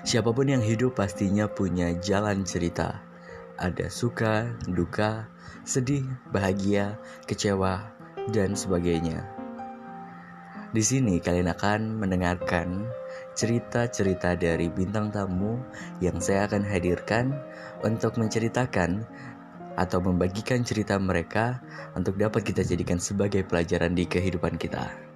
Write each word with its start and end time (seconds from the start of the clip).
Siapa 0.00 0.32
pun 0.32 0.48
yang 0.48 0.64
hidup 0.64 0.96
pastinya 0.96 1.44
punya 1.44 1.92
jalan 2.00 2.40
cerita. 2.48 3.04
Ada 3.60 3.92
suka, 3.92 4.48
duka, 4.64 5.28
sedih, 5.68 6.08
bahagia, 6.32 6.96
kecewa, 7.28 7.84
dan 8.32 8.56
sebagainya. 8.56 9.20
Di 10.70 10.80
sini 10.80 11.20
kalian 11.20 11.50
akan 11.52 12.00
mendengarkan 12.00 12.86
cerita-cerita 13.34 14.38
dari 14.38 14.70
bintang 14.70 15.10
tamu 15.10 15.58
yang 15.98 16.22
saya 16.22 16.46
akan 16.46 16.62
hadirkan 16.62 17.34
untuk 17.82 18.16
menceritakan 18.16 19.04
atau 19.74 19.98
membagikan 20.00 20.62
cerita 20.62 20.96
mereka 20.96 21.58
untuk 21.92 22.16
dapat 22.16 22.46
kita 22.46 22.62
jadikan 22.62 23.02
sebagai 23.02 23.42
pelajaran 23.44 23.92
di 23.92 24.06
kehidupan 24.06 24.56
kita. 24.56 25.09